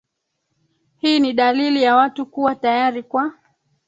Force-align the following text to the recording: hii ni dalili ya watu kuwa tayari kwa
hii 0.97 1.19
ni 1.19 1.33
dalili 1.33 1.83
ya 1.83 1.95
watu 1.95 2.25
kuwa 2.25 2.55
tayari 2.55 3.03
kwa 3.03 3.33